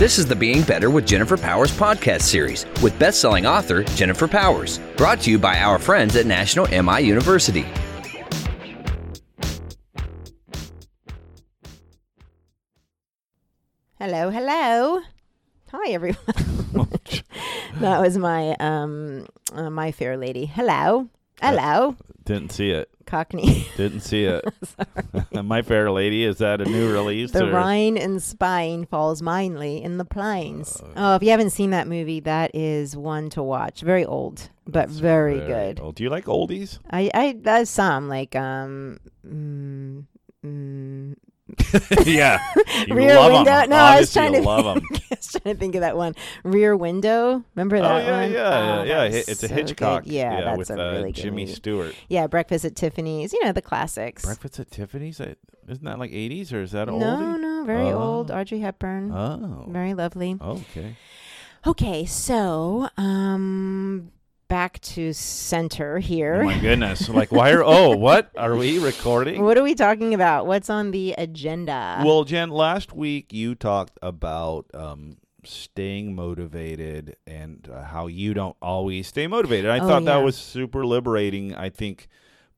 This 0.00 0.18
is 0.18 0.24
the 0.24 0.34
Being 0.34 0.62
Better 0.62 0.88
with 0.88 1.06
Jennifer 1.06 1.36
Powers 1.36 1.70
podcast 1.70 2.22
series 2.22 2.64
with 2.82 2.98
best-selling 2.98 3.44
author 3.44 3.84
Jennifer 3.84 4.26
Powers, 4.26 4.80
brought 4.96 5.20
to 5.20 5.30
you 5.30 5.38
by 5.38 5.58
our 5.58 5.78
friends 5.78 6.16
at 6.16 6.24
National 6.24 6.66
MI 6.82 7.02
University. 7.02 7.66
Hello, 13.98 14.30
hello. 14.30 15.02
Hi, 15.70 15.90
everyone. 15.90 16.16
that 17.80 18.00
was 18.00 18.16
my 18.16 18.56
um, 18.58 19.26
uh, 19.52 19.68
my 19.68 19.92
fair 19.92 20.16
lady. 20.16 20.46
Hello, 20.46 21.10
hello, 21.40 21.96
Didn't 22.24 22.52
see 22.52 22.70
it. 22.70 22.88
Cockney. 23.06 23.66
Didn't 23.76 24.00
see 24.02 24.24
it. 24.24 24.44
My 25.44 25.62
Fair 25.62 25.90
Lady, 25.90 26.24
is 26.24 26.38
that 26.38 26.60
a 26.60 26.64
new 26.64 26.92
release? 26.92 27.32
the 27.32 27.46
or- 27.46 27.50
Rhine 27.50 27.96
and 27.96 28.22
spine 28.22 28.86
falls 28.86 29.20
mindly 29.20 29.82
in 29.82 29.98
the 29.98 30.04
plains. 30.04 30.80
oh, 30.96 31.16
if 31.16 31.22
you 31.22 31.30
haven't 31.30 31.50
seen 31.50 31.70
that 31.70 31.88
movie, 31.88 32.20
that 32.20 32.54
is 32.54 32.96
one 32.96 33.28
to 33.30 33.42
watch. 33.42 33.80
Very 33.80 34.04
old, 34.04 34.48
but 34.66 34.88
very, 34.88 35.38
good. 35.38 35.80
old. 35.80 35.96
Do 35.96 36.04
you 36.04 36.10
like 36.10 36.26
oldies? 36.26 36.78
I 36.90 37.10
I 37.12 37.36
there's 37.38 37.68
some 37.70 38.08
like 38.08 38.36
um. 38.36 39.00
Mm, 39.26 39.69
yeah. 42.06 42.38
You 42.86 42.94
Rear 42.94 43.14
love. 43.14 43.32
Window? 43.32 43.66
No, 43.66 43.76
I 43.76 44.00
was 44.00 44.12
trying 44.12 44.32
to 44.32 44.40
love 44.40 44.64
'em. 44.76 44.82
I 44.92 45.00
was 45.10 45.26
trying 45.32 45.54
to 45.54 45.60
think 45.60 45.74
of 45.74 45.82
that 45.82 45.96
one. 45.96 46.14
Rear 46.44 46.74
Window. 46.76 47.44
Remember 47.54 47.76
Oh, 47.76 47.82
that 47.82 48.04
yeah, 48.06 48.20
one? 48.20 48.32
yeah, 48.32 48.48
Oh, 48.80 48.82
yeah, 48.84 49.02
yeah. 49.04 49.16
It's 49.18 49.28
a 49.28 49.34
so 49.34 49.48
good. 49.48 49.56
Hitchcock. 49.56 50.02
Yeah, 50.06 50.40
that's 50.40 50.58
with 50.58 50.70
a 50.70 50.74
uh, 50.80 50.92
really 50.92 51.12
good 51.12 51.22
Jimmy 51.22 51.42
movie. 51.44 51.54
Stewart. 51.54 51.94
Yeah, 52.08 52.26
Breakfast 52.26 52.64
at 52.64 52.74
Tiffany's. 52.76 53.32
You 53.32 53.44
know 53.44 53.52
the 53.52 53.60
classics. 53.62 54.24
Breakfast 54.24 54.60
at 54.60 54.70
Tiffany's? 54.70 55.20
Uh, 55.20 55.34
Isn't 55.68 55.84
that 55.84 55.98
like 55.98 56.10
80s 56.10 56.52
or 56.52 56.62
is 56.62 56.72
that 56.72 56.88
old? 56.88 57.00
no, 57.00 57.36
no, 57.36 57.64
very 57.64 57.90
Oh. 57.90 58.00
old. 58.00 58.30
Audrey 58.30 58.60
Hepburn. 58.60 59.12
Oh. 59.12 59.66
Very 59.68 59.92
lovely. 59.94 60.36
Okay. 60.40 60.96
Okay, 61.66 62.06
so 62.06 62.88
um, 62.96 64.10
back 64.50 64.80
to 64.80 65.12
center 65.14 65.96
Oh 65.96 66.00
here. 66.00 66.42
my 66.42 66.58
goodness. 66.60 67.08
Like, 67.08 67.32
why 67.32 67.52
are, 67.52 67.62
oh, 67.64 67.96
what? 67.96 68.30
Are 68.36 68.56
we 68.56 68.78
recording? 68.78 69.42
what 69.42 69.56
are 69.56 69.62
we 69.62 69.74
talking 69.74 70.12
about? 70.12 70.46
What's 70.46 70.68
on 70.68 70.90
the 70.90 71.14
agenda? 71.16 72.02
Well, 72.04 72.24
Jen, 72.24 72.50
last 72.50 72.92
week 72.92 73.32
you 73.32 73.54
talked 73.54 73.96
about 74.02 74.66
um, 74.74 75.16
staying 75.44 76.14
motivated 76.14 77.16
and 77.26 77.66
uh, 77.72 77.84
how 77.84 78.08
you 78.08 78.34
don't 78.34 78.56
always 78.60 79.06
stay 79.06 79.26
motivated. 79.26 79.70
I 79.70 79.78
Oh, 79.78 79.86
thought 79.86 80.02
yeah. 80.02 80.16
that 80.16 80.24
was 80.24 80.36
super 80.36 80.84
liberating. 80.84 81.54
I 81.54 81.70
think 81.70 82.08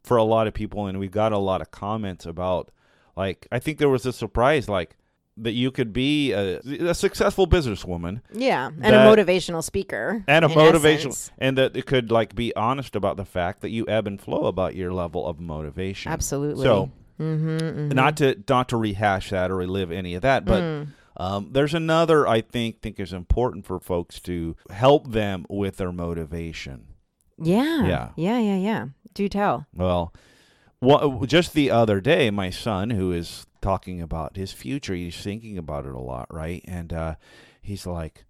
for 0.02 0.16
a 0.16 0.24
lot 0.24 0.46
of 0.48 0.54
people, 0.54 0.86
and 0.86 0.98
we 0.98 1.06
got 1.08 1.30
a 1.32 1.38
lot 1.38 1.60
of 1.60 1.70
comments 1.70 2.24
about, 2.26 2.70
like, 3.16 3.46
I 3.52 3.58
think 3.60 3.78
there 3.78 3.88
was 3.90 4.06
a 4.06 4.12
surprise, 4.12 4.68
like, 4.68 4.96
that 5.38 5.52
you 5.52 5.70
could 5.70 5.92
be 5.92 6.32
a, 6.32 6.58
a 6.60 6.94
successful 6.94 7.46
businesswoman 7.46 8.20
yeah, 8.32 8.66
and 8.68 8.82
that- 8.94 9.06
a 9.06 9.16
motivational 9.24 9.64
speaker. 9.64 10.22
and 10.26 10.44
a 10.44 10.48
motivational, 10.48 11.06
essence. 11.08 11.30
and 11.38 11.56
that 11.58 11.76
it 11.76 11.86
could 11.86 12.10
like 12.12 12.34
be 12.34 12.54
honest 12.54 12.94
about 12.94 13.16
the 13.16 13.24
fact 13.24 13.60
that 13.62 13.70
you 13.70 13.86
ebb 13.88 14.06
and 14.06 14.20
flow 14.20 14.44
about 14.46 14.74
your 14.74 14.92
level 14.92 15.26
of 15.26 15.40
motivation. 15.40 16.12
Absolutely. 16.12 16.64
So, 16.64 16.90
mm-hmm, 17.18 17.88
not 17.88 18.16
to 18.18 18.36
not 18.48 18.68
to 18.70 18.76
rehash 18.76 19.30
that 19.30 19.50
or 19.50 19.56
relive 19.56 19.90
any 19.90 20.14
of 20.14 20.22
that, 20.22 20.44
but 20.44 20.62
Mm. 20.62 20.86
um, 21.16 21.48
there's 21.52 21.74
another 21.74 22.26
I 22.28 22.40
think 22.42 22.80
think 22.82 23.00
is 23.00 23.12
important 23.12 23.64
for 23.66 23.78
folks 23.80 24.20
to 24.20 24.56
help 24.70 25.12
them 25.12 25.46
with 25.48 25.76
their 25.78 25.92
motivation. 25.92 26.88
Yeah. 27.38 27.86
Yeah. 27.86 28.08
Yeah. 28.16 28.38
Yeah. 28.38 28.56
Yeah. 28.56 28.86
Do 29.14 29.28
tell. 29.28 29.66
Well, 29.74 30.12
wha- 30.80 31.24
just 31.26 31.54
the 31.54 31.70
other 31.70 32.00
day, 32.00 32.30
my 32.30 32.50
son, 32.50 32.90
who 32.90 33.12
is 33.12 33.46
talking 33.62 34.02
about 34.02 34.36
his 34.36 34.52
future, 34.52 34.94
he's 34.94 35.16
thinking 35.16 35.56
about 35.56 35.86
it 35.86 35.94
a 35.94 35.98
lot, 36.00 36.26
right? 36.30 36.62
And 36.66 36.92
uh, 36.92 37.14
he's 37.62 37.86
like, 37.86 38.24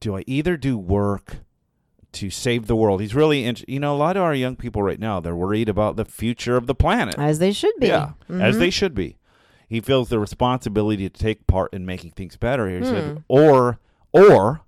"Do 0.00 0.16
I 0.16 0.24
either 0.26 0.56
do 0.56 0.78
work?" 0.78 1.38
To 2.14 2.28
save 2.28 2.66
the 2.66 2.74
world, 2.74 3.00
he's 3.00 3.14
really, 3.14 3.44
int- 3.44 3.68
you 3.68 3.78
know, 3.78 3.94
a 3.94 3.96
lot 3.96 4.16
of 4.16 4.24
our 4.24 4.34
young 4.34 4.56
people 4.56 4.82
right 4.82 4.98
now, 4.98 5.20
they're 5.20 5.36
worried 5.36 5.68
about 5.68 5.94
the 5.94 6.04
future 6.04 6.56
of 6.56 6.66
the 6.66 6.74
planet. 6.74 7.14
As 7.16 7.38
they 7.38 7.52
should 7.52 7.74
be. 7.78 7.86
Yeah, 7.86 8.14
as 8.28 8.56
Mhm. 8.56 8.58
they 8.58 8.70
should 8.70 8.96
be. 8.96 9.16
He 9.68 9.80
feels 9.80 10.08
the 10.08 10.18
responsibility 10.18 11.08
to 11.08 11.16
take 11.16 11.46
part 11.46 11.72
in 11.72 11.86
making 11.86 12.10
things 12.12 12.36
better. 12.36 12.68
He 12.68 12.78
Hmm. 12.78 12.84
said, 12.84 13.24
or 13.28 13.78
or 14.12 14.62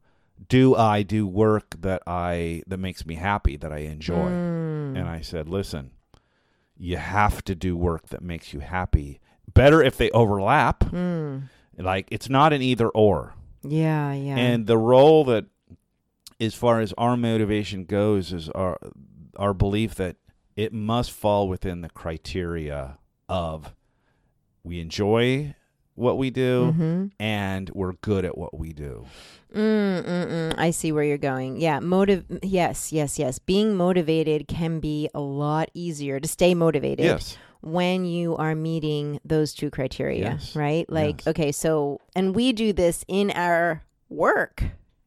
do 0.49 0.77
I 0.77 1.03
do 1.03 1.27
work 1.27 1.75
that 1.81 2.03
I 2.07 2.63
that 2.69 2.79
makes 2.79 3.05
me 3.05 3.17
happy, 3.17 3.57
that 3.57 3.73
I 3.73 3.79
enjoy? 3.79 4.31
Mm. 4.31 4.99
And 4.99 5.09
I 5.09 5.21
said, 5.21 5.49
listen, 5.49 5.91
you 6.77 6.97
have 6.97 7.43
to 7.43 7.57
do 7.57 7.77
work 7.77 8.11
that 8.11 8.23
makes 8.23 8.53
you 8.55 8.61
happy. 8.61 9.19
Better 9.55 9.83
if 9.83 9.97
they 9.97 10.11
overlap. 10.11 10.81
Mm. 10.81 11.49
Like 11.79 12.09
it's 12.11 12.29
not 12.29 12.53
an 12.53 12.63
either 12.63 12.89
or. 12.89 13.35
Yeah. 13.63 14.13
Yeah. 14.13 14.37
And 14.37 14.67
the 14.67 14.79
role 14.79 15.25
that, 15.25 15.47
as 16.41 16.55
far 16.55 16.81
as 16.81 16.93
our 16.99 17.17
motivation 17.17 17.85
goes, 17.85 18.33
is 18.33 18.49
our 18.51 18.79
our 19.37 19.55
belief 19.55 19.95
that 19.97 20.17
it 20.57 20.73
must 20.73 21.11
fall 21.11 21.49
within 21.49 21.81
the 21.81 21.89
criteria 21.89 22.99
of 23.29 23.75
we 24.63 24.79
enjoy 24.81 25.55
what 25.95 26.17
we 26.19 26.31
do 26.31 26.75
Mhm. 26.77 27.11
and 27.21 27.71
we're 27.75 27.93
good 27.95 28.25
at 28.25 28.37
what 28.37 28.59
we 28.59 28.73
do. 28.73 29.05
Mm, 29.55 30.05
mm, 30.05 30.27
mm. 30.31 30.55
I 30.59 30.71
see 30.71 30.91
where 30.93 31.05
you're 31.05 31.19
going. 31.19 31.59
Yeah, 31.61 31.81
motive. 31.81 32.25
Yes, 32.43 32.93
yes, 32.93 33.19
yes. 33.19 33.39
Being 33.39 33.75
motivated 33.77 34.49
can 34.49 34.81
be 34.81 35.09
a 35.15 35.21
lot 35.21 35.71
easier 35.75 36.19
to 36.21 36.29
stay 36.29 36.55
motivated 36.55 37.05
Yes. 37.05 37.37
When 37.63 38.05
you 38.05 38.37
are 38.37 38.55
meeting 38.55 39.21
those 39.25 39.55
two 39.55 39.71
criteria, 39.71 40.23
Yes. 40.33 40.55
right? 40.55 40.89
Like, 40.91 41.21
Yes. 41.21 41.29
okay, 41.29 41.53
so, 41.53 42.01
and 42.15 42.35
we 42.35 42.53
do 42.53 42.73
this 42.73 43.05
in 43.09 43.31
our 43.31 43.83
work. 44.09 44.63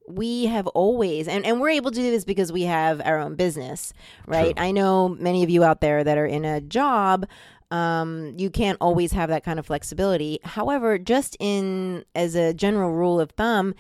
We 0.08 0.46
have 0.46 0.68
always, 0.68 1.28
and, 1.28 1.46
and 1.46 1.60
we're 1.60 1.70
able 1.70 1.92
to 1.92 2.00
do 2.00 2.12
this 2.12 2.26
because 2.26 2.52
we 2.52 2.64
have 2.64 3.02
our 3.04 3.20
own 3.20 3.36
business, 3.36 3.92
right? 4.28 4.56
True. 4.56 4.66
I 4.66 4.72
know 4.72 5.10
many 5.10 5.44
of 5.44 5.50
you 5.50 5.64
out 5.64 5.82
there 5.82 6.04
that 6.04 6.18
are 6.18 6.26
in 6.26 6.46
a 6.46 6.62
job 6.62 7.26
um, 7.72 8.36
you 8.38 8.52
can't 8.52 8.78
always 8.80 9.12
have 9.14 9.30
that 9.30 9.44
kind 9.44 9.58
of 9.58 9.66
flexibility. 9.66 10.40
However, 10.44 11.00
just 11.00 11.36
in 11.40 12.06
as 12.14 12.36
a 12.36 12.54
general 12.54 12.92
rule 12.94 13.20
of 13.20 13.32
thumb, 13.32 13.74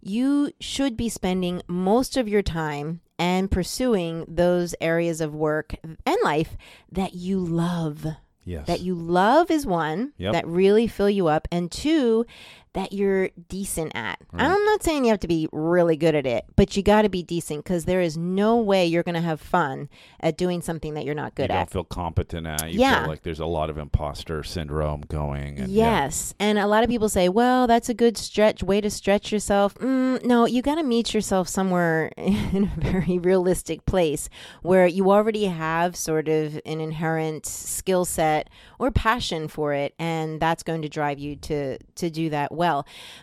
you 0.00 0.52
should 0.60 0.96
be 0.96 1.08
spending 1.08 1.60
most 1.66 2.16
of 2.16 2.28
your 2.28 2.42
time 2.42 3.00
and 3.18 3.50
pursuing 3.50 4.24
those 4.28 4.76
areas 4.80 5.20
of 5.20 5.34
work 5.34 5.74
and 6.06 6.16
life 6.22 6.56
that 6.90 7.14
you 7.14 7.40
love. 7.40 8.06
Yes. 8.44 8.66
That 8.66 8.80
you 8.80 8.94
love 8.94 9.50
is 9.50 9.64
one 9.66 10.12
Yep. 10.18 10.32
that 10.32 10.46
really 10.46 10.86
fill 10.86 11.10
you 11.10 11.28
up, 11.28 11.46
and 11.52 11.70
two 11.70 12.26
that 12.74 12.92
you're 12.92 13.28
decent 13.50 13.92
at. 13.94 14.18
Right. 14.32 14.44
I'm 14.44 14.64
not 14.64 14.82
saying 14.82 15.04
you 15.04 15.10
have 15.10 15.20
to 15.20 15.28
be 15.28 15.46
really 15.52 15.96
good 15.96 16.14
at 16.14 16.24
it, 16.26 16.44
but 16.56 16.74
you 16.74 16.82
got 16.82 17.02
to 17.02 17.10
be 17.10 17.22
decent 17.22 17.64
because 17.64 17.84
there 17.84 18.00
is 18.00 18.16
no 18.16 18.56
way 18.56 18.86
you're 18.86 19.02
going 19.02 19.14
to 19.14 19.20
have 19.20 19.42
fun 19.42 19.90
at 20.20 20.38
doing 20.38 20.62
something 20.62 20.94
that 20.94 21.04
you're 21.04 21.14
not 21.14 21.34
good 21.34 21.50
at. 21.50 21.54
you 21.54 21.58
don't 21.58 21.70
feel 21.70 21.84
competent 21.84 22.46
at. 22.46 22.72
You 22.72 22.80
Yeah. 22.80 23.00
feel 23.00 23.08
like 23.10 23.22
there's 23.24 23.40
a 23.40 23.46
lot 23.46 23.68
of 23.68 23.76
imposter 23.76 24.42
syndrome 24.42 25.02
going. 25.02 25.58
And, 25.58 25.68
yeah. 25.70 25.82
Yes. 26.04 26.34
And 26.40 26.58
a 26.58 26.66
lot 26.66 26.82
of 26.82 26.88
people 26.88 27.10
say, 27.10 27.28
well, 27.28 27.66
that's 27.66 27.90
a 27.90 27.94
good 27.94 28.16
stretch, 28.16 28.62
way 28.62 28.80
to 28.80 28.88
stretch 28.88 29.30
yourself. 29.30 29.74
Mm, 29.74 30.24
no, 30.24 30.46
you 30.46 30.62
got 30.62 30.76
to 30.76 30.82
meet 30.82 31.12
yourself 31.12 31.48
somewhere 31.48 32.10
in 32.16 32.70
a 32.74 32.80
very 32.80 33.18
realistic 33.18 33.84
place 33.84 34.30
where 34.62 34.86
you 34.86 35.10
already 35.10 35.44
have 35.44 35.94
sort 35.94 36.26
of 36.28 36.54
an 36.64 36.80
inherent 36.80 37.44
skill 37.44 38.06
set 38.06 38.48
or 38.78 38.90
passion 38.90 39.46
for 39.48 39.74
it. 39.74 39.92
And 39.98 40.40
that's 40.40 40.62
going 40.62 40.80
to 40.80 40.88
drive 40.88 41.18
you 41.18 41.36
to, 41.36 41.76
to 41.96 42.08
do 42.08 42.30
that 42.30 42.50
well. 42.50 42.61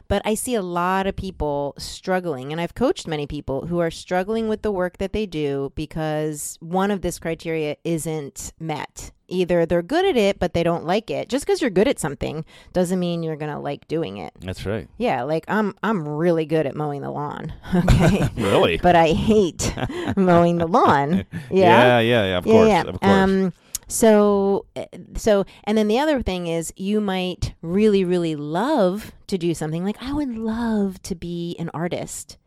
But 0.07 0.22
I 0.25 0.33
see 0.35 0.55
a 0.55 0.61
lot 0.61 1.07
of 1.07 1.16
people 1.16 1.73
struggling, 1.77 2.51
and 2.51 2.59
I've 2.61 2.75
coached 2.75 3.07
many 3.07 3.27
people 3.27 3.67
who 3.67 3.79
are 3.79 3.91
struggling 3.91 4.47
with 4.47 4.61
the 4.61 4.72
work 4.72 4.97
that 4.97 5.13
they 5.13 5.25
do 5.25 5.72
because 5.75 6.57
one 6.61 6.91
of 6.91 7.01
this 7.01 7.19
criteria 7.19 7.75
isn't 7.83 8.53
met. 8.59 9.11
Either 9.31 9.66
they're 9.66 9.83
good 9.83 10.05
at 10.05 10.17
it, 10.17 10.39
but 10.39 10.53
they 10.55 10.63
don't 10.63 10.85
like 10.85 11.11
it. 11.11 11.29
Just 11.29 11.45
because 11.45 11.61
you're 11.61 11.69
good 11.69 11.88
at 11.88 12.00
something 12.00 12.44
doesn't 12.73 13.00
mean 13.00 13.22
you're 13.22 13.35
gonna 13.35 13.59
like 13.61 13.88
doing 13.88 14.17
it. 14.17 14.33
That's 14.39 14.66
right. 14.66 14.88
Yeah, 14.97 15.22
like 15.22 15.45
I'm 15.47 15.75
I'm 15.83 16.07
really 16.07 16.45
good 16.45 16.66
at 16.66 16.75
mowing 16.75 17.01
the 17.01 17.12
lawn. 17.12 17.53
Okay. 17.75 18.27
Really? 18.38 18.77
but 18.77 18.95
I 18.95 19.09
hate 19.09 19.74
mowing 20.18 20.57
the 20.57 20.68
lawn. 20.68 21.25
yeah, 21.51 22.00
yeah, 22.00 22.24
yeah, 22.25 22.38
of 22.38 22.45
yeah, 22.47 22.51
course, 22.53 22.68
yeah. 22.69 22.81
of 22.81 23.00
course. 23.00 23.03
Um, 23.03 23.53
so, 23.89 24.65
uh, 24.75 24.86
so, 25.15 25.45
and 25.65 25.77
then 25.77 25.88
the 25.88 26.00
other 26.00 26.21
thing 26.21 26.47
is, 26.47 26.71
you 26.77 27.01
might 27.01 27.53
really, 27.62 28.03
really 28.06 28.36
love 28.36 29.12
to 29.27 29.38
do 29.38 29.53
something. 29.53 29.83
Like, 29.83 30.01
I 30.01 30.13
would 30.13 30.36
love 30.36 31.01
to 31.03 31.15
be 31.15 31.56
an 31.59 31.69
artist, 31.74 32.38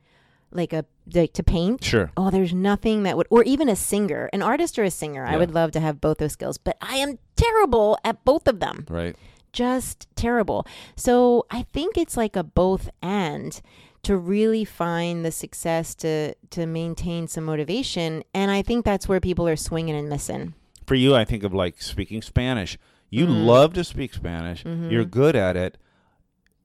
like 0.53 0.73
a 0.73 0.85
like 1.13 1.33
to 1.33 1.43
paint. 1.43 1.83
sure. 1.83 2.13
Oh, 2.17 2.31
there's 2.31 2.55
nothing 2.55 3.03
that 3.03 3.17
would, 3.17 3.27
or 3.29 3.43
even 3.43 3.69
a 3.69 3.77
singer, 3.77 4.31
an 4.33 4.41
artist 4.41 4.79
or 4.79 4.85
a 4.85 4.91
singer. 4.91 5.27
I 5.27 5.37
would 5.37 5.53
love 5.53 5.73
to 5.73 5.81
have 5.81 6.01
both 6.01 6.19
those 6.19 6.33
skills, 6.33 6.59
but 6.59 6.77
I 6.81 6.97
am 6.97 7.19
terrible 7.37 7.99
at 8.05 8.25
both 8.25 8.47
of 8.47 8.61
them. 8.61 8.87
Right. 8.89 9.17
Just 9.53 10.07
terrible. 10.15 10.67
So 10.97 11.45
I 11.51 11.63
think 11.63 11.99
it's 11.99 12.17
like 12.17 12.37
a 12.37 12.45
both 12.45 12.89
and 13.03 13.61
to 14.05 14.17
really 14.17 14.65
find 14.65 15.25
the 15.25 15.33
success 15.33 15.95
to 15.97 16.35
to 16.51 16.67
maintain 16.67 17.29
some 17.29 17.45
motivation, 17.45 18.23
and 18.33 18.51
I 18.51 18.63
think 18.63 18.85
that's 18.85 19.09
where 19.09 19.21
people 19.21 19.47
are 19.49 19.57
swinging 19.57 19.97
and 19.97 20.09
missing. 20.09 20.55
For 20.87 20.95
you, 20.95 21.15
I 21.15 21.25
think 21.25 21.43
of 21.45 21.53
like 21.55 21.81
speaking 21.81 22.23
Spanish. 22.23 22.79
You 23.11 23.27
Mhm. 23.27 23.45
love 23.47 23.73
to 23.75 23.85
speak 23.85 24.15
Spanish. 24.15 24.65
Mhm. 24.65 24.91
You're 24.91 25.05
good 25.05 25.37
at 25.37 25.57
it. 25.57 25.79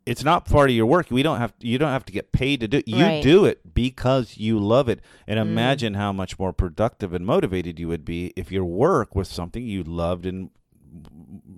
it's 0.06 0.24
not 0.24 0.46
part 0.46 0.70
of 0.70 0.76
your 0.78 0.86
work. 0.86 1.08
We 1.12 1.22
don't 1.22 1.38
have 1.40 1.54
you 1.60 1.78
don't 1.78 1.92
have 1.92 2.06
to 2.06 2.14
get 2.14 2.32
paid 2.32 2.62
to 2.62 2.68
do. 2.70 2.78
It. 2.78 2.88
You 2.88 3.04
Right. 3.04 3.22
do 3.22 3.44
it 3.44 3.74
because 3.74 4.38
you 4.38 4.58
love 4.58 4.88
it. 4.88 5.02
And 5.28 5.38
Mm. 5.38 5.42
imagine 5.42 5.94
how 5.96 6.14
much 6.14 6.40
more 6.40 6.54
productive 6.54 7.12
and 7.14 7.26
motivated 7.26 7.78
you 7.78 7.90
would 7.90 8.06
be 8.06 8.32
if 8.38 8.50
your 8.50 8.64
work 8.64 9.16
was 9.16 9.28
something 9.28 9.66
you 9.66 9.84
loved 9.84 10.26
and 10.26 10.50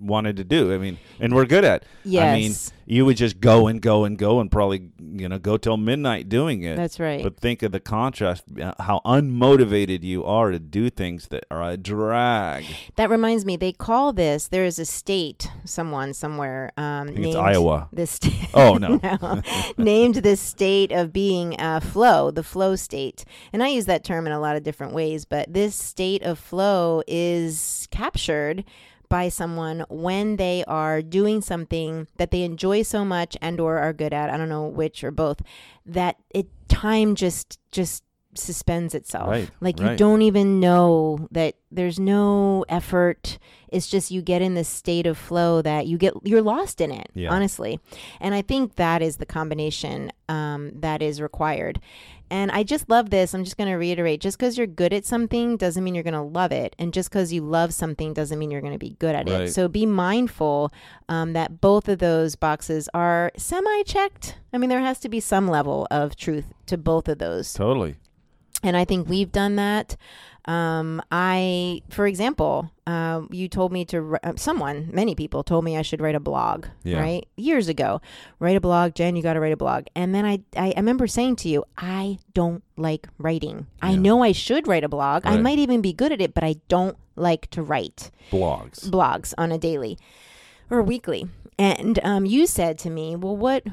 wanted 0.00 0.36
to 0.36 0.44
do. 0.44 0.72
I 0.72 0.78
mean, 0.78 0.98
and 1.20 1.34
we're 1.34 1.44
good 1.44 1.64
at. 1.64 1.84
Yes. 2.04 2.34
I 2.34 2.38
mean, 2.38 2.54
you 2.86 3.04
would 3.04 3.16
just 3.16 3.38
go 3.38 3.66
and 3.66 3.80
go 3.80 4.04
and 4.04 4.18
go 4.18 4.40
and 4.40 4.50
probably 4.50 4.88
you 4.98 5.28
know 5.28 5.38
go 5.38 5.56
till 5.56 5.76
midnight 5.76 6.28
doing 6.28 6.62
it. 6.62 6.76
That's 6.76 6.98
right. 6.98 7.22
But 7.22 7.38
think 7.38 7.62
of 7.62 7.72
the 7.72 7.80
contrast, 7.80 8.44
uh, 8.60 8.72
how 8.80 9.00
unmotivated 9.04 10.02
you 10.02 10.24
are 10.24 10.50
to 10.50 10.58
do 10.58 10.90
things 10.90 11.28
that 11.28 11.44
are 11.50 11.62
a 11.62 11.76
drag. 11.76 12.64
That 12.96 13.10
reminds 13.10 13.44
me, 13.44 13.56
they 13.56 13.72
call 13.72 14.12
this. 14.12 14.48
There 14.48 14.64
is 14.64 14.78
a 14.78 14.84
state, 14.84 15.48
someone 15.64 16.14
somewhere, 16.14 16.72
um, 16.76 17.08
think 17.08 17.18
named 17.20 17.26
it's 17.28 17.36
Iowa. 17.36 17.88
This 17.92 18.10
sta- 18.12 18.48
Oh, 18.54 18.74
no. 18.74 19.00
named 19.78 20.16
this 20.16 20.40
state 20.40 20.90
of 20.92 21.12
being 21.12 21.58
uh, 21.60 21.80
flow, 21.80 22.30
the 22.30 22.42
flow 22.42 22.74
state, 22.74 23.24
and 23.52 23.62
I 23.62 23.68
use 23.68 23.86
that 23.86 24.02
term 24.04 24.26
in 24.26 24.32
a 24.32 24.40
lot 24.40 24.56
of 24.56 24.62
different 24.62 24.92
ways. 24.94 25.24
But 25.24 25.52
this 25.52 25.74
state 25.76 26.22
of 26.22 26.38
flow 26.38 27.02
is 27.06 27.86
captured 27.90 28.64
by 29.10 29.28
someone 29.28 29.84
when 29.90 30.36
they 30.36 30.64
are 30.66 31.02
doing 31.02 31.42
something 31.42 32.06
that 32.16 32.30
they 32.30 32.42
enjoy 32.42 32.80
so 32.80 33.04
much 33.04 33.36
and 33.42 33.60
or 33.60 33.76
are 33.78 33.92
good 33.92 34.14
at 34.14 34.30
i 34.30 34.38
don't 34.38 34.48
know 34.48 34.66
which 34.66 35.04
or 35.04 35.10
both 35.10 35.42
that 35.84 36.16
it 36.30 36.46
time 36.68 37.14
just 37.14 37.58
just 37.72 38.02
suspends 38.34 38.94
itself. 38.94 39.28
Right, 39.28 39.50
like 39.60 39.80
you 39.80 39.96
don't 39.96 40.22
even 40.22 40.60
know 40.60 41.28
that 41.32 41.56
there's 41.72 41.98
no 42.00 42.64
effort 42.68 43.38
it's 43.68 43.86
just 43.88 44.10
you 44.10 44.20
get 44.22 44.42
in 44.42 44.54
this 44.54 44.68
state 44.68 45.06
of 45.06 45.16
flow 45.16 45.62
that 45.62 45.86
you 45.86 45.96
get 45.96 46.12
you're 46.24 46.42
lost 46.42 46.80
in 46.80 46.90
it 46.90 47.08
Yeah. 47.14 47.30
honestly 47.32 47.78
and 48.20 48.34
i 48.34 48.42
think 48.42 48.74
that 48.76 49.02
is 49.02 49.18
the 49.18 49.26
combination 49.26 50.10
um, 50.28 50.72
that 50.74 51.00
is 51.02 51.20
required 51.20 51.80
and 52.30 52.50
i 52.50 52.62
just 52.64 52.88
love 52.90 53.10
this 53.10 53.34
i'm 53.34 53.44
just 53.44 53.56
going 53.56 53.70
to 53.70 53.76
reiterate 53.76 54.20
just 54.20 54.36
because 54.38 54.58
you're 54.58 54.66
good 54.66 54.92
at 54.92 55.04
something 55.06 55.56
doesn't 55.56 55.84
mean 55.84 55.94
you're 55.94 56.02
going 56.04 56.14
to 56.14 56.20
love 56.20 56.50
it 56.50 56.74
and 56.78 56.92
just 56.92 57.08
because 57.10 57.32
you 57.32 57.40
love 57.42 57.72
something 57.72 58.12
doesn't 58.12 58.38
mean 58.38 58.50
you're 58.50 58.60
going 58.60 58.72
to 58.72 58.78
be 58.78 58.96
good 58.98 59.14
at 59.14 59.28
Right. 59.28 59.42
it 59.42 59.52
so 59.52 59.68
be 59.68 59.86
mindful 59.86 60.72
um, 61.08 61.32
that 61.34 61.60
both 61.60 61.88
of 61.88 61.98
those 62.00 62.34
boxes 62.34 62.88
are 62.94 63.30
semi 63.36 63.82
checked 63.84 64.36
i 64.52 64.58
mean 64.58 64.70
there 64.70 64.80
has 64.80 64.98
to 65.00 65.08
be 65.08 65.20
some 65.20 65.46
level 65.46 65.86
of 65.90 66.16
truth 66.16 66.52
to 66.66 66.76
both 66.76 67.08
of 67.08 67.18
those 67.18 67.52
Totally. 67.54 67.94
and 68.62 68.76
I 68.76 68.84
think 68.84 69.08
we've 69.08 69.32
done 69.32 69.56
that. 69.56 69.96
Um, 70.46 71.02
I, 71.12 71.82
for 71.90 72.06
example, 72.06 72.70
uh, 72.86 73.22
you 73.30 73.48
told 73.48 73.72
me 73.72 73.84
to. 73.86 74.18
Uh, 74.22 74.32
someone, 74.36 74.88
many 74.92 75.14
people 75.14 75.42
told 75.42 75.64
me 75.64 75.76
I 75.76 75.82
should 75.82 76.00
write 76.00 76.14
a 76.14 76.20
blog. 76.20 76.66
Yeah. 76.82 77.00
Right, 77.00 77.28
years 77.36 77.68
ago, 77.68 78.00
write 78.38 78.56
a 78.56 78.60
blog, 78.60 78.94
Jen. 78.94 79.16
You 79.16 79.22
got 79.22 79.34
to 79.34 79.40
write 79.40 79.52
a 79.52 79.56
blog. 79.56 79.86
And 79.94 80.14
then 80.14 80.24
I, 80.24 80.40
I, 80.56 80.70
I 80.70 80.78
remember 80.78 81.06
saying 81.06 81.36
to 81.36 81.48
you, 81.48 81.64
I 81.76 82.18
don't 82.34 82.62
like 82.76 83.08
writing. 83.18 83.66
I 83.82 83.96
know 83.96 84.22
I 84.22 84.32
should 84.32 84.66
write 84.66 84.84
a 84.84 84.88
blog. 84.88 85.22
I 85.26 85.36
might 85.36 85.58
even 85.58 85.80
be 85.80 85.92
good 85.92 86.12
at 86.12 86.20
it, 86.20 86.34
but 86.34 86.44
I 86.44 86.56
don't 86.68 86.96
like 87.16 87.50
to 87.50 87.62
write 87.62 88.10
Blogs. 88.30 88.88
blogs 88.88 89.34
on 89.36 89.52
a 89.52 89.58
daily 89.58 89.98
or 90.70 90.82
weekly. 90.82 91.28
And 91.58 92.00
um, 92.02 92.24
you 92.24 92.46
said 92.46 92.78
to 92.78 92.90
me, 92.90 93.16
"Well, 93.16 93.36
what 93.36 93.64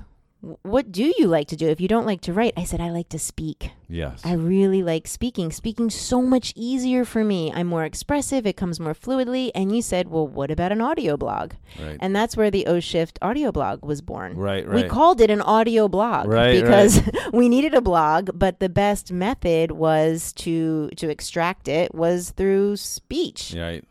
what 0.41 0.91
do 0.91 1.13
you 1.17 1.27
like 1.27 1.47
to 1.49 1.55
do 1.55 1.67
if 1.67 1.81
you 1.81 1.87
don't 1.87 2.05
like 2.05 2.21
to 2.21 2.33
write?" 2.33 2.53
I 2.55 2.63
said, 2.63 2.79
"I 2.81 2.89
like 2.91 3.09
to 3.09 3.19
speak." 3.19 3.71
Yes. 3.89 4.21
I 4.25 4.33
really 4.33 4.83
like 4.83 5.07
speaking. 5.07 5.49
Speaking 5.51 5.89
so 5.89 6.21
much 6.21 6.51
easier 6.57 7.05
for 7.05 7.23
me. 7.23 7.51
I'm 7.53 7.67
more 7.67 7.85
expressive. 7.85 8.45
It 8.45 8.57
comes 8.57 8.79
more 8.81 8.93
fluidly. 8.93 9.49
And 9.55 9.73
you 9.73 9.81
said, 9.81 10.09
well, 10.09 10.27
what 10.27 10.51
about 10.51 10.73
an 10.73 10.81
audio 10.81 11.15
blog? 11.15 11.53
right. 11.81 11.97
And 12.01 12.13
that's 12.13 12.35
where 12.35 12.51
the 12.51 12.65
O 12.67 12.81
Shift 12.81 13.17
audio 13.21 13.49
blog 13.53 13.85
was 13.85 14.01
born. 14.01 14.35
right. 14.35 14.67
right. 14.67 14.83
We 14.83 14.89
called 14.89 15.21
it 15.21 15.29
an 15.31 15.41
audio 15.41 15.87
blog 15.87 16.27
Right, 16.27 16.61
because 16.61 17.01
we 17.33 17.47
needed 17.47 17.73
a 17.73 17.79
blog, 17.81 18.31
but 18.33 18.59
the 18.59 18.67
best 18.67 19.09
method 19.13 19.71
was 19.71 20.33
to 20.33 20.89
to 20.97 21.09
extract 21.09 21.69
it 21.69 21.95
was 21.95 22.31
through 22.31 22.75
speech. 22.75 23.55
right. 23.57 23.85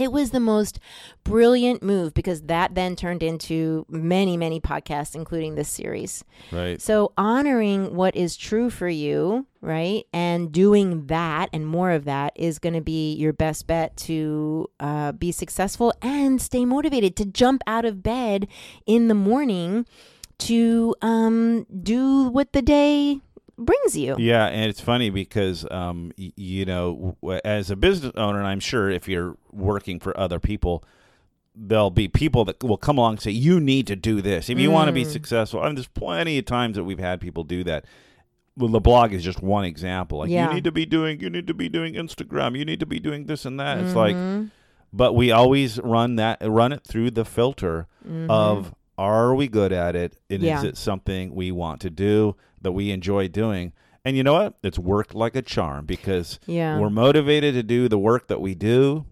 It 0.00 0.12
was 0.12 0.30
the 0.30 0.40
most 0.40 0.80
brilliant 1.24 1.82
move 1.82 2.14
because 2.14 2.42
that 2.42 2.74
then 2.74 2.96
turned 2.96 3.22
into 3.22 3.84
many, 3.88 4.36
many 4.36 4.60
podcasts, 4.60 5.14
including 5.14 5.54
this 5.54 5.68
series. 5.68 6.24
Right. 6.50 6.80
So, 6.80 7.12
honoring 7.18 7.94
what 7.94 8.16
is 8.16 8.36
true 8.36 8.70
for 8.70 8.88
you, 8.88 9.46
right, 9.60 10.04
and 10.12 10.50
doing 10.50 11.06
that 11.06 11.50
and 11.52 11.66
more 11.66 11.90
of 11.90 12.04
that 12.06 12.32
is 12.34 12.58
going 12.58 12.74
to 12.74 12.80
be 12.80 13.14
your 13.14 13.32
best 13.32 13.66
bet 13.66 13.96
to 13.98 14.70
uh, 14.80 15.12
be 15.12 15.32
successful 15.32 15.92
and 16.00 16.40
stay 16.40 16.64
motivated 16.64 17.16
to 17.16 17.24
jump 17.24 17.62
out 17.66 17.84
of 17.84 18.02
bed 18.02 18.48
in 18.86 19.08
the 19.08 19.14
morning 19.14 19.86
to 20.38 20.94
um, 21.02 21.66
do 21.82 22.28
what 22.28 22.52
the 22.52 22.62
day 22.62 23.20
brings 23.60 23.96
you. 23.96 24.16
Yeah, 24.18 24.46
and 24.46 24.68
it's 24.70 24.80
funny 24.80 25.10
because 25.10 25.66
um, 25.70 26.12
y- 26.18 26.32
you 26.36 26.64
know, 26.64 27.16
w- 27.22 27.40
as 27.44 27.70
a 27.70 27.76
business 27.76 28.12
owner, 28.16 28.38
and 28.38 28.46
I'm 28.48 28.60
sure 28.60 28.90
if 28.90 29.08
you're 29.08 29.36
working 29.52 30.00
for 30.00 30.16
other 30.18 30.38
people, 30.38 30.82
there'll 31.54 31.90
be 31.90 32.08
people 32.08 32.44
that 32.46 32.62
will 32.62 32.76
come 32.76 32.98
along 32.98 33.14
and 33.14 33.20
say, 33.20 33.30
"You 33.32 33.60
need 33.60 33.86
to 33.88 33.96
do 33.96 34.20
this 34.22 34.48
if 34.48 34.58
you 34.58 34.70
want 34.70 34.88
to 34.88 34.92
be 34.92 35.04
Mm. 35.04 35.10
successful." 35.12 35.60
I 35.60 35.66
mean, 35.66 35.74
there's 35.74 35.88
plenty 35.88 36.38
of 36.38 36.44
times 36.44 36.76
that 36.76 36.84
we've 36.84 36.98
had 36.98 37.20
people 37.20 37.44
do 37.44 37.64
that. 37.64 37.84
Well, 38.56 38.68
the 38.68 38.80
blog 38.80 39.12
is 39.12 39.22
just 39.24 39.42
one 39.42 39.64
example. 39.64 40.18
Like 40.18 40.30
Yeah. 40.30 40.48
you 40.48 40.54
need 40.54 40.64
to 40.64 40.72
be 40.72 40.84
doing, 40.84 41.20
you 41.20 41.30
need 41.30 41.46
to 41.46 41.54
be 41.54 41.68
doing 41.68 41.94
Instagram, 41.94 42.58
you 42.58 42.64
need 42.64 42.80
to 42.80 42.86
be 42.86 42.98
doing 42.98 43.26
this 43.26 43.44
and 43.46 43.58
that. 43.60 43.78
It's 43.78 43.94
like, 43.94 44.14
Mhm. 44.14 44.50
but 44.92 45.14
we 45.14 45.30
always 45.30 45.78
run 45.80 46.16
that, 46.16 46.38
run 46.42 46.72
it 46.72 46.84
through 46.84 47.12
the 47.12 47.24
filter 47.24 47.86
of 48.28 48.74
are 49.00 49.34
we 49.34 49.48
good 49.48 49.72
at 49.72 49.96
it 49.96 50.16
and 50.28 50.38
Mm-hmm. 50.40 50.46
Yeah. 50.46 50.58
is 50.58 50.64
it 50.64 50.76
something 50.76 51.34
we 51.34 51.50
want 51.50 51.80
to 51.80 51.90
do 51.90 52.36
that 52.60 52.72
we 52.72 52.90
enjoy 52.90 53.28
doing 53.28 53.72
and 54.04 54.16
you 54.16 54.22
know 54.22 54.34
what 54.34 54.54
it's 54.62 54.78
worked 54.78 55.14
like 55.14 55.34
a 55.36 55.42
charm 55.42 55.86
because 55.86 56.38
yeah. 56.46 56.78
we're 56.78 56.90
motivated 56.90 57.54
to 57.54 57.62
do 57.62 57.88
the 57.88 57.98
work 57.98 58.28
that 58.28 58.40
we 58.40 58.54
do 58.54 59.06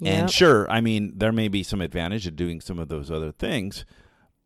Yep. 0.00 0.14
and 0.14 0.30
sure 0.30 0.68
i 0.70 0.80
mean 0.80 1.12
there 1.16 1.32
may 1.32 1.46
be 1.48 1.62
some 1.62 1.80
advantage 1.80 2.26
of 2.26 2.34
doing 2.34 2.60
some 2.60 2.78
of 2.80 2.88
those 2.88 3.10
other 3.10 3.30
things 3.30 3.84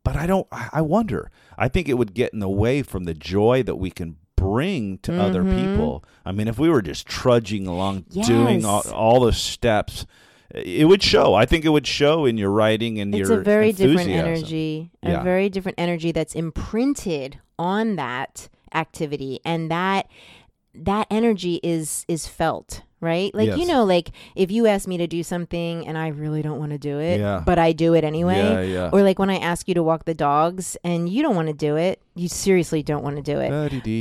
but 0.05 0.15
i 0.17 0.26
don't 0.26 0.47
i 0.53 0.81
wonder 0.82 1.31
i 1.56 1.69
think 1.69 1.88
it 1.88 1.94
would 1.94 2.12
get 2.12 2.35
in 2.35 2.41
the 2.41 2.49
way 2.50 2.82
from 2.82 3.05
the 3.05 3.14
joy 3.14 3.62
that 3.62 3.76
we 3.76 3.91
can 3.91 4.17
bring 4.37 4.99
to 4.99 5.19
other 5.21 5.43
Mhm. 5.43 5.59
people 5.76 6.05
i 6.26 6.32
mean 6.32 6.49
if 6.49 6.59
we 6.59 6.69
were 6.69 6.82
just 6.82 7.06
trudging 7.06 7.67
along 7.67 8.05
doing 8.11 8.64
all, 8.67 8.82
all 8.91 9.21
the 9.21 9.32
steps 9.32 10.05
it 10.55 10.87
would 10.89 11.03
show. 11.03 11.35
I 11.35 11.45
think 11.47 11.65
it 11.65 11.69
would 11.71 11.87
show 11.87 12.25
in 12.25 12.39
your 12.39 12.50
writing 12.50 12.99
and 13.00 13.15
it's 13.15 13.29
your 13.29 13.39
It's 13.39 13.43
a 13.43 13.45
very 13.45 13.73
different 13.73 14.09
enthusiasm. 14.09 14.27
energy 14.35 14.91
Yeah. 15.03 15.21
a 15.21 15.23
very 15.25 15.49
different 15.49 15.79
energy 15.79 16.11
that's 16.12 16.35
imprinted 16.35 17.39
on 17.59 17.97
that 17.97 18.49
activity 18.75 19.40
and 19.45 19.71
that 19.71 20.07
that 20.75 21.07
energy 21.11 21.59
is 21.62 22.05
is 22.09 22.26
felt 22.26 22.83
right? 23.00 23.33
Like 23.35 23.57
you 23.57 23.64
know 23.67 23.85
like 23.85 24.11
if 24.35 24.50
you 24.50 24.67
ask 24.67 24.88
me 24.88 24.97
to 24.99 25.07
do 25.07 25.23
something 25.23 25.87
and 25.87 25.97
i 25.97 26.09
really 26.09 26.43
don't 26.43 26.59
want 26.59 26.73
to 26.73 26.78
do 26.78 26.99
it 26.99 27.21
Yeah. 27.21 27.43
but 27.47 27.57
i 27.59 27.71
do 27.73 27.95
it 27.95 28.02
anyway 28.02 28.43
yeah 28.43 28.61
yeah. 28.61 28.90
or 28.93 29.02
like 29.02 29.21
when 29.21 29.31
i 29.31 29.38
ask 29.38 29.69
you 29.69 29.75
to 29.75 29.85
walk 29.85 30.05
the 30.05 30.14
dogs 30.14 30.76
and 30.83 31.09
you 31.09 31.23
don't 31.23 31.37
want 31.37 31.47
to 31.47 31.55
do 31.55 31.76
it 31.76 32.02
you 32.17 32.26
seriously 32.28 32.83
don't 32.83 33.05
want 33.05 33.14
to 33.17 33.23
do 33.23 33.38
it. 33.38 33.50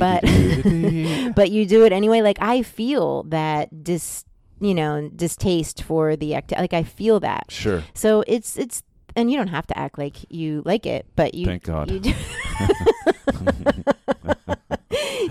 But- 0.00 0.24
but 1.36 1.50
you 1.52 1.64
do 1.66 1.84
it 1.84 1.92
anyway. 1.92 2.20
Like 2.22 2.38
i 2.40 2.62
feel 2.62 3.22
that 3.24 3.84
dis 3.84 4.24
you 4.60 4.74
know 4.74 5.08
distaste 5.14 5.82
for 5.82 6.16
the 6.16 6.34
act 6.34 6.52
like 6.52 6.72
i 6.72 6.82
feel 6.82 7.20
that. 7.20 7.46
Sure. 7.50 7.82
So 7.94 8.24
it's 8.26 8.56
it's 8.56 8.82
and 9.16 9.30
you 9.30 9.36
don't 9.36 9.48
have 9.48 9.66
to 9.66 9.76
act 9.78 9.98
like 9.98 10.16
you 10.30 10.62
like 10.64 10.86
it, 10.86 11.06
but 11.16 11.34
you 11.34 11.46
Thank 11.46 11.64
God. 11.64 11.90
you 11.90 11.98
do, 11.98 12.14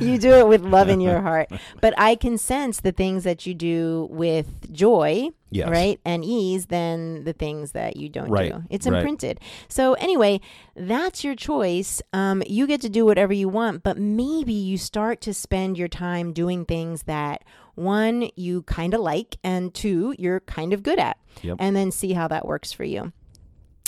you 0.01 0.18
do 0.18 0.34
it 0.34 0.48
with 0.48 0.62
love 0.62 0.89
in 0.89 1.00
your 1.01 1.22
heart. 1.30 1.50
But 1.82 1.94
I 1.98 2.16
can 2.16 2.38
sense 2.38 2.80
the 2.82 2.92
things 2.92 3.24
that 3.24 3.46
you 3.46 3.54
do 3.54 4.08
with 4.12 4.72
joy, 4.74 5.30
Yes. 5.50 5.70
right, 5.70 6.00
and 6.04 6.25
ease 6.25 6.66
than 6.68 7.24
the 7.24 7.34
things 7.34 7.72
that 7.72 7.96
you 7.98 8.10
don't 8.10 8.30
Right, 8.30 8.51
do. 8.51 8.63
It's 8.70 8.86
right. 8.88 8.98
imprinted. 8.98 9.39
So 9.70 9.94
anyway, 9.94 10.42
that's 10.75 11.24
your 11.24 11.36
choice. 11.36 12.01
Um, 12.13 12.44
you 12.48 12.68
get 12.68 12.82
to 12.82 12.89
do 12.89 13.06
whatever 13.06 13.34
you 13.34 13.48
want, 13.50 13.84
but 13.84 13.98
maybe 13.98 14.54
you 14.54 14.77
start 14.77 15.22
to 15.22 15.34
spend 15.34 15.77
your 15.77 15.88
time 15.88 16.34
doing 16.34 16.66
things 16.66 17.04
that 17.04 17.44
one 17.75 18.30
you 18.36 18.63
kind 18.63 18.94
of 18.94 19.01
like, 19.01 19.38
and 19.44 19.74
two 19.74 20.16
you're 20.18 20.39
kind 20.42 20.74
of 20.74 20.82
good 20.84 20.98
at, 21.00 21.18
Yep. 21.44 21.58
and 21.60 21.75
then 21.75 21.92
see 21.92 22.13
how 22.13 22.27
that 22.27 22.46
works 22.48 22.74
for 22.74 22.84
you. 22.84 23.13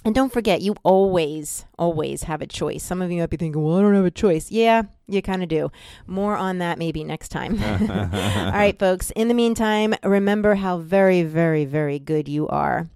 And 0.06 0.16
don't 0.16 0.32
forget, 0.32 0.62
you 0.62 0.76
always, 0.84 1.66
always 1.78 2.24
have 2.24 2.42
a 2.42 2.48
choice. 2.48 2.84
Some 2.84 3.02
of 3.02 3.12
you 3.12 3.20
might 3.20 3.30
be 3.30 3.36
thinking, 3.38 3.62
well, 3.62 3.78
I 3.78 3.82
don't 3.82 3.96
have 3.96 4.06
a 4.06 4.12
choice. 4.12 4.50
Yeah, 4.50 4.84
you 5.08 5.22
kind 5.22 5.44
of 5.44 5.50
do. 5.50 5.72
More 6.08 6.38
on 6.38 6.60
that 6.60 6.80
maybe 6.80 7.04
next 7.04 7.28
time. 7.30 7.62
All 7.62 8.52
right, 8.52 8.80
folks. 8.80 9.12
In 9.12 9.28
the 9.28 9.34
meantime, 9.34 9.96
remember 10.04 10.56
how 10.56 10.78
very, 10.78 11.24
very, 11.24 11.66
very 11.66 12.00
good 12.00 12.30
you 12.30 12.48
are. 12.48 12.88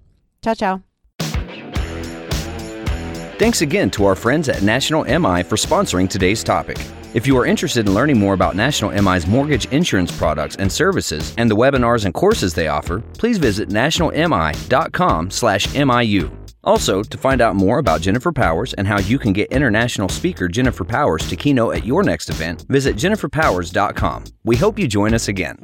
Ciao, 0.41 0.53
ciao. 0.53 0.81
Thanks 3.38 3.62
again 3.62 3.89
to 3.91 4.05
our 4.05 4.15
friends 4.15 4.48
at 4.48 4.62
National 4.62 5.03
MI 5.03 5.43
for 5.43 5.57
sponsoring 5.57 6.10
today's 6.10 6.41
topic. 6.43 6.77
If 7.13 7.27
you 7.27 7.38
are 7.38 7.45
interested 7.45 7.86
in 7.86 7.93
learning 7.93 8.17
more 8.17 8.33
about 8.33 8.55
National 8.55 8.91
MI's 8.91 9.27
mortgage 9.27 9.65
insurance 9.65 10.17
products 10.17 10.55
and 10.55 10.72
services 10.72 11.36
and 11.38 11.51
the 11.51 11.55
webinars 11.55 12.05
and 12.05 12.13
courses 12.13 12.53
they 12.53 12.69
offer, 12.69 13.01
please 13.17 13.38
visit 13.38 13.69
nationalmi.com/miu. 13.69 16.43
Also, 16.63 17.03
to 17.03 17.17
find 17.17 17.41
out 17.41 17.55
more 17.55 17.79
about 17.79 18.01
Jennifer 18.01 18.32
Powers 18.32 18.74
and 18.74 18.88
how 18.88 19.00
you 19.00 19.20
can 19.20 19.34
get 19.34 19.51
international 19.51 20.10
speaker 20.10 20.48
Jennifer 20.48 20.86
Powers 20.86 21.27
to 21.27 21.36
keynote 21.36 21.75
at 21.75 21.86
your 21.86 22.03
next 22.03 22.29
event, 22.29 22.65
visit 22.70 22.96
jenniferpowers.com. 22.96 24.24
We 24.43 24.55
hope 24.55 24.79
you 24.79 24.88
join 24.88 25.13
us 25.13 25.27
again. 25.27 25.58